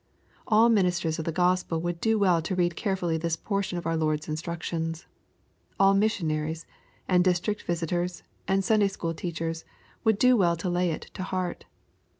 All 0.47 0.67
ministers 0.69 1.19
of 1.19 1.25
the 1.25 1.31
Gospel 1.31 1.79
would 1.81 2.01
do 2.01 2.17
well 2.17 2.41
to 2.41 2.55
read 2.55 2.75
carefully 2.75 3.17
this 3.19 3.35
portion 3.35 3.77
of 3.77 3.85
our 3.85 3.95
Lord's 3.95 4.27
instructions. 4.27 5.05
All 5.79 5.93
missionaries, 5.93 6.65
and 7.07 7.23
district 7.23 7.61
visitors, 7.61 8.23
and 8.47 8.65
Sunday 8.65 8.87
school 8.87 9.13
teachers, 9.13 9.63
would 10.03 10.17
do 10.17 10.35
well 10.35 10.55
to 10.55 10.71
lay 10.71 10.89
it 10.89 11.11
to 11.13 11.21
heart. 11.21 11.65